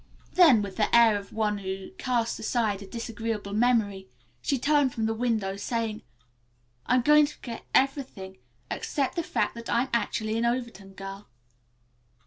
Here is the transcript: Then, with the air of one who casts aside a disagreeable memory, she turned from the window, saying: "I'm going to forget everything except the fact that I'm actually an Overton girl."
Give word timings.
Then, 0.33 0.63
with 0.63 0.77
the 0.77 0.95
air 0.95 1.15
of 1.15 1.31
one 1.31 1.59
who 1.59 1.91
casts 1.99 2.39
aside 2.39 2.81
a 2.81 2.87
disagreeable 2.87 3.53
memory, 3.53 4.09
she 4.41 4.57
turned 4.57 4.95
from 4.95 5.05
the 5.05 5.13
window, 5.13 5.57
saying: 5.57 6.01
"I'm 6.87 7.03
going 7.03 7.27
to 7.27 7.35
forget 7.35 7.67
everything 7.75 8.39
except 8.71 9.15
the 9.15 9.21
fact 9.21 9.53
that 9.53 9.69
I'm 9.69 9.89
actually 9.93 10.39
an 10.39 10.45
Overton 10.45 10.93
girl." 10.93 11.29